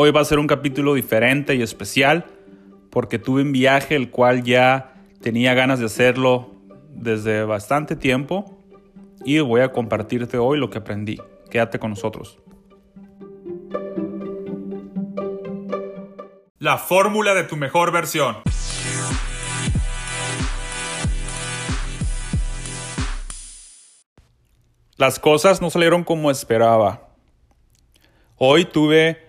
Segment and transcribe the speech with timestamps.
[0.00, 2.24] Hoy va a ser un capítulo diferente y especial
[2.88, 6.54] porque tuve un viaje el cual ya tenía ganas de hacerlo
[6.90, 8.62] desde bastante tiempo
[9.24, 11.20] y voy a compartirte hoy lo que aprendí.
[11.50, 12.38] Quédate con nosotros.
[16.60, 18.36] La fórmula de tu mejor versión.
[24.96, 27.08] Las cosas no salieron como esperaba.
[28.36, 29.27] Hoy tuve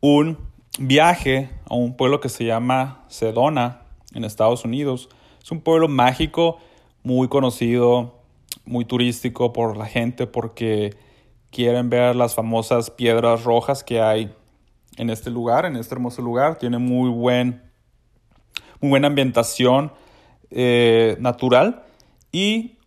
[0.00, 0.38] un
[0.78, 3.86] viaje a un pueblo que se llama Sedona,
[4.16, 5.08] en Estados Unidos.
[5.42, 6.58] Es un pueblo mágico,
[7.02, 8.18] muy conocido,
[8.64, 10.94] muy turístico por la gente porque
[11.50, 14.34] quieren ver las famosas piedras rojas que hay
[14.96, 16.58] en este lugar, en este hermoso lugar.
[16.58, 17.62] Tiene muy, buen,
[18.80, 19.92] muy buena ambientación
[20.50, 21.84] eh, natural
[22.32, 22.78] y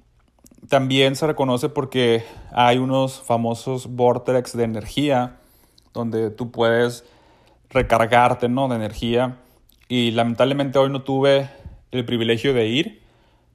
[0.67, 5.39] también se reconoce porque hay unos famosos vortex de energía
[5.93, 7.05] donde tú puedes
[7.69, 8.67] recargarte ¿no?
[8.67, 9.37] de energía.
[9.87, 11.49] Y lamentablemente hoy no tuve
[11.91, 13.01] el privilegio de ir,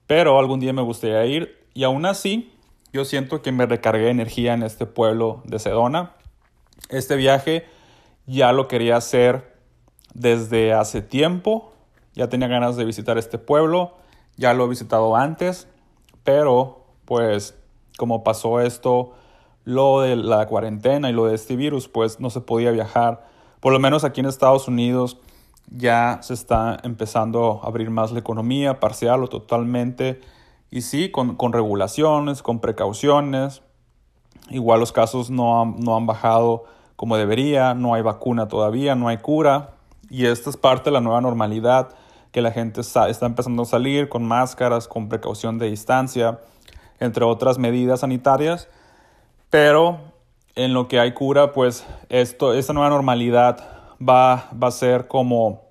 [0.07, 1.65] pero algún día me gustaría ir.
[1.75, 2.53] Y aún así,
[2.93, 6.13] yo siento que me recargué energía en este pueblo de Sedona.
[6.89, 7.67] Este viaje
[8.27, 9.55] ya lo quería hacer
[10.15, 11.73] desde hace tiempo.
[12.15, 13.97] Ya tenía ganas de visitar este pueblo.
[14.37, 15.69] Ya lo he visitado antes,
[16.25, 17.57] pero pues
[17.97, 19.15] como pasó esto,
[19.65, 23.27] lo de la cuarentena y lo de este virus, pues no se podía viajar.
[23.61, 25.19] Por lo menos aquí en Estados Unidos
[25.71, 30.21] ya se está empezando a abrir más la economía, parcial o totalmente.
[30.71, 33.63] Y sí, con, regulaciones, con precauciones.
[34.51, 36.65] Igual los casos no han, no han bajado
[36.97, 39.71] como debería, no hay vacuna todavía, no hay cura.
[40.11, 41.95] Y esta es parte de la nueva normalidad,
[42.31, 46.41] que la gente está empezando a salir con máscaras, con precaución de distancia
[47.01, 48.69] entre otras medidas sanitarias.
[49.55, 50.01] Pero
[50.57, 53.65] en lo que hay cura, pues esto, esta nueva normalidad
[54.01, 55.63] va, va a ser como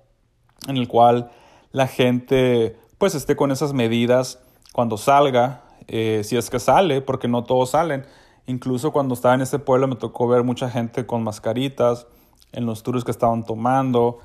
[0.66, 1.30] en el cual
[1.70, 7.28] la gente pues esté con esas medidas cuando salga, eh, si es que sale, porque
[7.28, 8.06] no todos salen.
[8.46, 12.06] Incluso cuando estaba en este pueblo me tocó ver mucha gente con mascaritas
[12.52, 14.20] en los tours que estaban tomando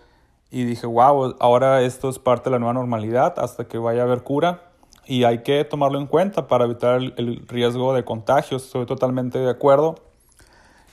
[0.50, 4.06] y dije, wow, ahora esto es parte de la nueva normalidad hasta que vaya a
[4.06, 4.69] haber cura
[5.10, 8.66] y hay que tomarlo en cuenta para evitar el, riesgo de contagios.
[8.66, 9.96] Estoy totalmente de acuerdo.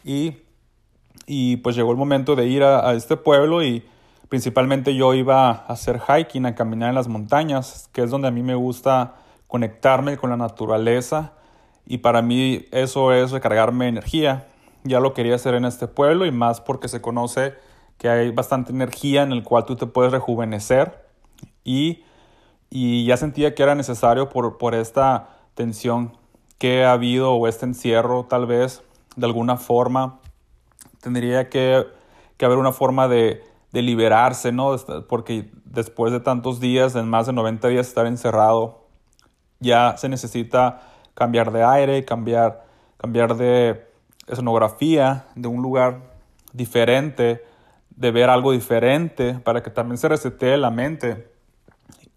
[0.05, 0.39] Y,
[1.27, 3.85] y pues llegó el momento de ir a, este pueblo y
[4.31, 8.31] principalmente yo iba a hacer hiking, a caminar en las montañas, que es donde a
[8.31, 9.17] mí me gusta
[9.49, 11.35] conectarme con la naturaleza
[11.87, 14.47] y para mí eso es recargarme energía.
[14.83, 17.53] Ya lo quería hacer en este pueblo y más porque se conoce
[17.99, 21.05] que hay bastante energía en el cual tú te puedes rejuvenecer
[21.65, 22.03] y
[22.71, 26.17] y ya sentía que era necesario por, por esta tensión
[26.59, 28.83] que ha habido o este encierro tal vez
[29.17, 30.21] de alguna forma
[31.01, 31.87] tendría que,
[32.37, 34.77] que haber una forma de, de, liberarse, ¿no?
[35.09, 38.87] Porque después de tantos días, en más de 90 días estar encerrado,
[39.61, 40.83] ya se necesita
[41.15, 42.65] cambiar de aire, cambiar,
[42.97, 43.87] cambiar de
[44.27, 46.01] escenografía, de un lugar
[46.53, 47.45] diferente,
[47.91, 51.36] de ver algo diferente, para que también se resetee la mente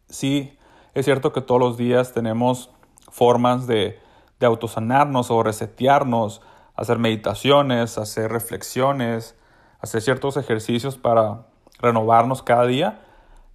[0.09, 0.57] sí,
[0.93, 2.71] es cierto que todos los días tenemos
[3.09, 3.99] formas de,
[4.39, 6.41] de autosanarnos o resetearnos,
[6.75, 9.35] hacer meditaciones, hacer reflexiones,
[9.79, 11.45] hacer ciertos ejercicios para
[11.79, 13.01] renovarnos cada día,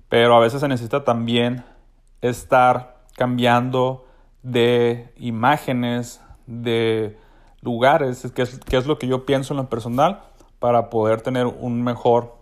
[0.09, 1.64] pero a veces se necesita también
[2.20, 4.06] estar cambiando
[4.43, 7.19] de imágenes, de
[7.62, 8.43] lugares, es, que
[8.76, 10.22] es lo que yo pienso en lo personal,
[10.59, 12.37] para poder tener un mejor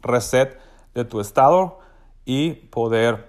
[0.00, 0.58] reset
[0.94, 1.80] de tu estado
[2.24, 3.28] y poder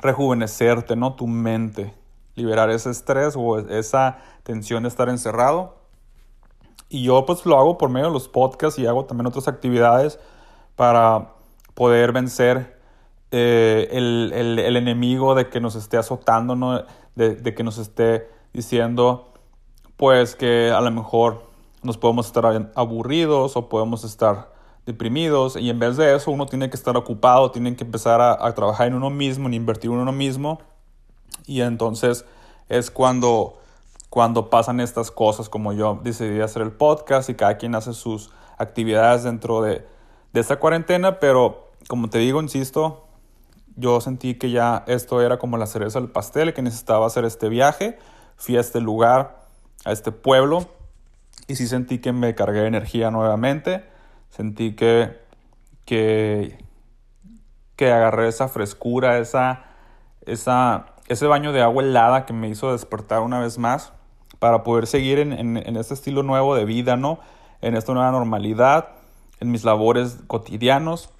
[0.00, 1.14] rejuvenecerte, ¿no?
[1.14, 1.94] Tu mente,
[2.34, 5.76] liberar ese estrés o esa tensión de estar encerrado.
[6.88, 10.18] Y yo pues lo hago por medio de los podcasts y hago también otras actividades
[10.76, 11.32] para
[11.74, 12.78] poder vencer
[13.30, 16.84] eh, el, el, enemigo de que nos esté azotando, ¿no?
[17.14, 19.32] de, de que nos esté diciendo
[19.98, 21.42] pues que a lo mejor
[21.82, 24.52] nos podemos estar aburridos o podemos estar
[24.88, 28.54] deprimidos y en vez de eso uno tiene que estar ocupado, tiene que empezar a,
[28.54, 30.60] trabajar en uno mismo, en invertir en uno mismo.
[31.46, 32.24] Y entonces
[32.70, 33.58] es cuando,
[34.08, 38.30] cuando pasan estas cosas como yo decidí hacer el podcast y cada quien hace sus
[38.56, 39.86] actividades dentro de,
[40.32, 43.04] de esta cuarentena, pero como te digo, insisto,
[43.76, 47.50] yo sentí que ya esto era como la cereza del pastel, que necesitaba hacer este
[47.50, 47.98] viaje,
[48.36, 49.44] fui a este lugar,
[49.84, 50.66] a este pueblo
[51.46, 53.97] y sí sentí que me cargué de energía nuevamente
[54.30, 55.16] Sentí que,
[55.84, 56.58] que,
[57.76, 59.64] que agarré esa frescura, esa,
[60.26, 63.92] esa, ese baño de agua helada que me hizo despertar una vez más
[64.38, 67.18] para poder seguir en, en, este estilo nuevo de vida, ¿no?
[67.60, 68.90] En esta nueva normalidad,
[69.40, 71.10] en mis labores cotidianos.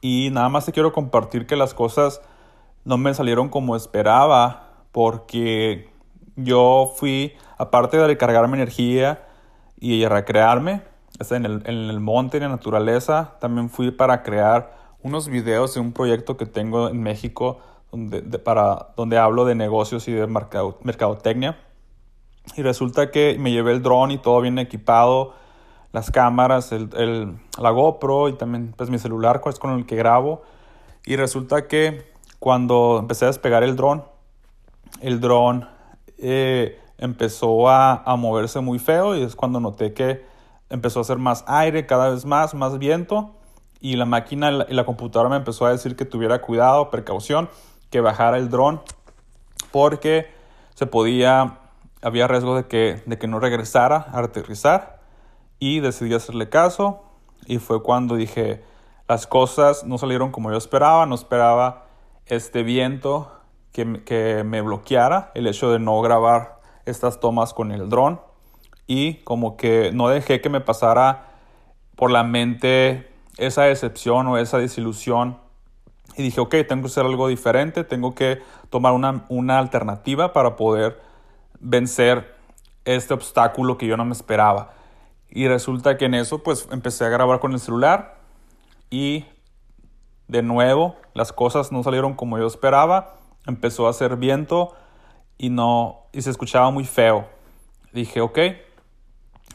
[0.00, 2.20] Y nada más te quiero compartir que las cosas
[2.84, 5.90] no me salieron como esperaba porque
[6.36, 9.26] yo fui, aparte de recargarme energía
[9.78, 10.82] y recrearme,
[11.30, 15.80] en el, en el monte, en la naturaleza, también fui para crear unos videos de
[15.80, 17.58] un proyecto que tengo en México
[17.90, 21.58] donde, para, donde hablo de negocios y de mercadotecnia.
[22.56, 25.34] Y resulta que me llevé el dron y todo bien equipado,
[25.92, 29.96] las cámaras, el, el, la GoPro y también pues mi celular es con el que
[29.96, 30.42] grabo.
[31.04, 34.04] Y resulta que cuando empecé a despegar el dron,
[35.00, 35.68] el dron
[36.18, 40.24] eh, empezó a, a, moverse muy feo y es cuando noté que
[40.70, 43.34] empezó a hacer más aire, cada vez más, más viento
[43.80, 47.48] y la máquina y la computadora me empezó a decir que tuviera cuidado, precaución,
[47.90, 48.80] que bajara el dron
[49.72, 50.32] porque
[50.74, 51.58] se podía,
[52.02, 55.00] había riesgo de que, de que no regresara a aterrizar
[55.58, 57.02] y decidí hacerle caso
[57.46, 58.62] y fue cuando dije
[59.08, 61.86] las cosas no salieron como yo esperaba, no esperaba
[62.26, 63.32] este viento
[63.72, 68.20] que, que me bloqueara el hecho de no grabar estas tomas con el dron
[68.90, 71.28] y como que no dejé que me pasara
[71.94, 73.08] por la mente
[73.38, 75.38] esa decepción o esa desilusión
[76.16, 80.56] y dije, ok, tengo que hacer algo diferente, tengo que tomar una, una alternativa para
[80.56, 81.00] poder
[81.60, 82.34] vencer
[82.84, 84.72] este obstáculo que yo no me esperaba.
[85.30, 88.18] Y resulta que en eso pues empecé a grabar con el celular
[88.90, 89.24] y
[90.26, 93.14] de nuevo las cosas no salieron como yo esperaba,
[93.46, 94.74] empezó a hacer viento
[95.38, 97.28] y no y se escuchaba muy feo.
[97.92, 98.38] Dije, ok,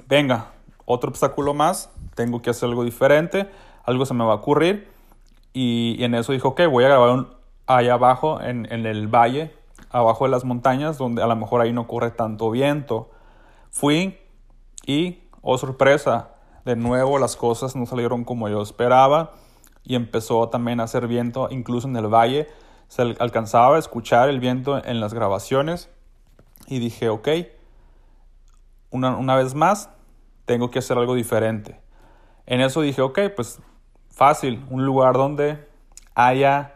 [0.08, 0.52] venga,
[0.86, 3.50] otro obstáculo más, tengo que hacer algo diferente,
[3.84, 4.90] algo se me va a ocurrir.
[5.54, 7.30] Y, en eso dijo, ok, voy a grabar un,
[7.66, 9.54] allá abajo, en, en, el valle,
[9.90, 13.10] abajo de las montañas, donde a lo mejor ahí no corre tanto viento.
[13.70, 14.18] Fui
[14.86, 16.32] y, oh sorpresa,
[16.66, 19.34] de nuevo las cosas no salieron como yo esperaba
[19.84, 22.48] y empezó también a hacer viento, incluso en el valle.
[22.88, 25.90] Se alcanzaba a escuchar el viento en las grabaciones
[26.68, 27.30] y dije, ok,
[28.90, 29.90] una, una vez más,
[30.46, 31.80] tengo que hacer algo diferente.
[32.46, 33.60] En eso dije, ok, pues
[34.10, 35.68] fácil, un lugar donde
[36.14, 36.76] haya,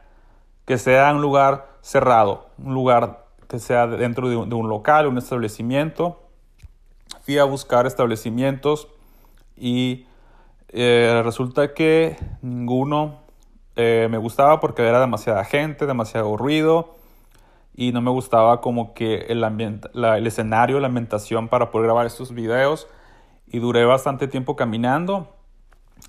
[0.65, 6.21] que sea un lugar cerrado, un lugar que sea dentro de un, local, un establecimiento.
[7.21, 8.87] Fui a buscar establecimientos
[9.55, 10.05] y
[10.69, 13.21] eh, resulta que ninguno
[13.75, 16.95] eh, me gustaba porque era demasiada gente, demasiado ruido
[17.75, 22.05] y no me gustaba como que el, ambiente, el escenario, la ambientación para poder grabar
[22.05, 22.87] estos videos
[23.51, 25.27] y duré bastante tiempo caminando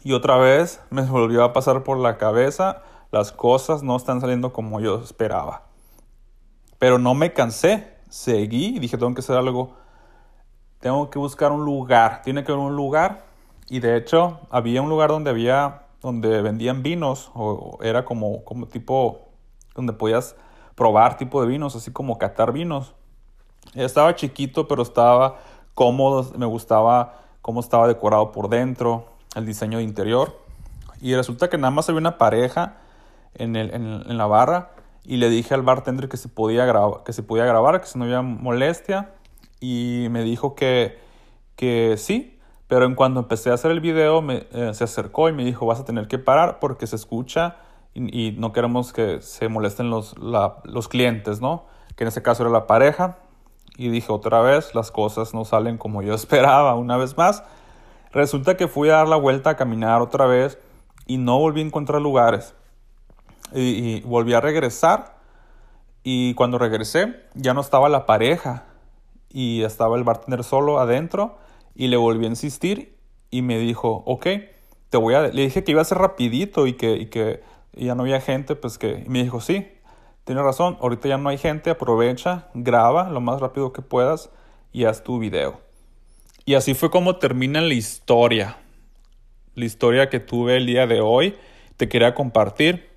[0.02, 4.52] y otra vez me volvió a pasar por la cabeza, las cosas no están saliendo
[4.52, 5.64] como yo esperaba.
[6.78, 9.74] Pero no me cansé, seguí y dije, tengo que hacer algo,
[10.78, 13.24] tengo que buscar un lugar, tiene que haber un lugar.
[13.68, 18.66] Y de hecho, había un lugar donde había, donde vendían vinos, o era como, como
[18.66, 19.28] tipo,
[19.74, 20.36] donde podías
[20.74, 22.94] probar tipo de vinos, así como catar vinos.
[23.74, 25.36] Estaba chiquito, pero estaba
[25.74, 30.38] cómodo, me gustaba cómo estaba decorado por dentro, el diseño de interior.
[31.00, 32.76] Y resulta que nada más había una pareja
[33.34, 34.72] en, la barra
[35.04, 37.98] y le dije al bartender que se podía, grabar, que se podía grabar, que si
[37.98, 39.14] no había molestia.
[39.60, 40.98] Y me dijo que,
[41.56, 45.32] que sí, pero en cuanto empecé a hacer el video me, eh, se acercó y
[45.32, 47.56] me dijo vas a tener que parar porque se escucha
[47.94, 51.66] y, no queremos que se molesten los, los clientes, ¿no?
[51.96, 53.18] Que en ese caso era la pareja.
[53.80, 57.42] Y dije otra vez, las cosas no salen como yo esperaba una vez más.
[58.12, 60.58] Resulta que fui a dar la vuelta a caminar otra vez
[61.06, 62.52] y no volví a encontrar lugares.
[63.54, 65.16] Y, volví a regresar
[66.02, 68.64] y cuando regresé ya no estaba la pareja
[69.30, 71.38] y estaba el bartender solo adentro
[71.74, 72.98] y le volví a insistir
[73.30, 74.26] y me dijo, ok,
[74.90, 75.22] te voy a...
[75.22, 78.56] Le dije que iba a ser rapidito y que, y que ya no había gente,
[78.56, 79.04] pues que...
[79.06, 79.68] Y me dijo, sí,
[80.30, 84.30] tienes razón, ahorita ya no hay gente, aprovecha, graba lo más rápido que puedas
[84.70, 85.60] y haz tu video.
[86.44, 88.56] Y así fue como termina la historia.
[89.56, 91.34] La historia que tuve el día de hoy.
[91.76, 92.90] Te quería compartir.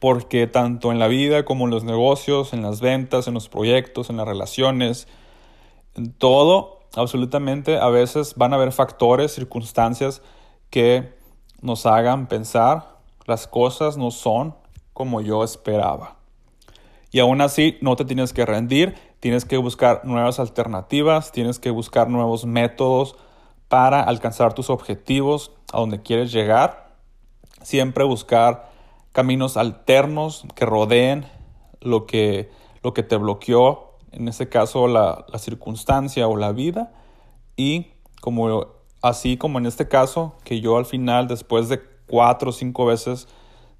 [0.00, 4.10] Porque tanto en la vida como en los negocios, en las ventas, en los proyectos,
[4.10, 5.08] en las relaciones,
[5.94, 10.20] en todo, absolutamente, a veces van a haber factores, circunstancias
[10.68, 11.14] que
[11.62, 14.54] nos hagan pensar las cosas no son
[14.92, 16.19] como yo esperaba.
[17.10, 21.70] Y aún así no te tienes que rendir, tienes que buscar nuevas alternativas, tienes que
[21.70, 23.16] buscar nuevos métodos
[23.68, 26.94] para alcanzar tus objetivos, a donde quieres llegar.
[27.62, 28.70] Siempre buscar
[29.12, 31.26] caminos alternos que rodeen
[31.80, 32.50] lo que,
[32.82, 36.92] lo que te bloqueó, en este caso la, la circunstancia o la vida.
[37.56, 37.88] Y
[38.20, 38.66] como
[39.02, 43.28] así como en este caso, que yo al final, después de cuatro o cinco veces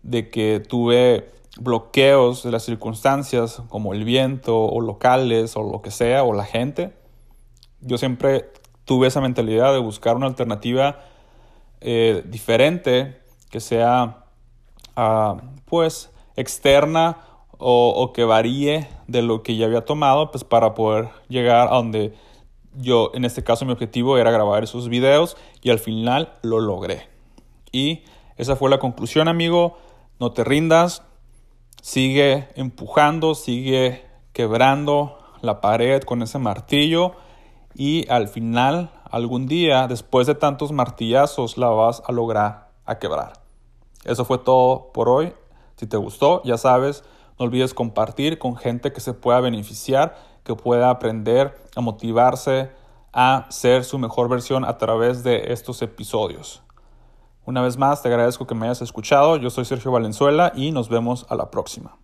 [0.02, 5.90] de que tuve bloqueos de las circunstancias, como el viento o locales o lo que
[5.90, 6.92] sea, o la gente,
[7.80, 8.50] yo siempre
[8.84, 11.00] tuve esa mentalidad de buscar una alternativa
[11.80, 14.24] eh, diferente que sea
[14.96, 17.18] ah, pues externa
[17.58, 21.76] o, o, que varíe de lo que ya había tomado pues para poder llegar a
[21.76, 22.14] donde
[22.74, 27.08] yo en este caso mi objetivo era grabar esos videos y al final lo logré.
[27.72, 28.04] Y
[28.36, 29.76] esa fue la conclusión amigo.
[30.18, 31.02] No te rindas
[31.80, 37.14] sigue empujando sigue quebrando la pared con ese martillo
[37.74, 43.34] y al final, algún día, después de tantos martillazos, la vas a lograr a quebrar.
[44.04, 45.32] Eso fue todo por hoy.
[45.76, 47.04] Si te gustó, ya sabes,
[47.38, 52.70] no olvides compartir con gente que se pueda beneficiar, que pueda aprender a motivarse
[53.12, 56.62] a ser su mejor versión a través de estos episodios.
[57.50, 59.36] Una vez más, te agradezco que me hayas escuchado.
[59.36, 61.96] Yo soy Sergio Valenzuela y nos vemos a la próxima.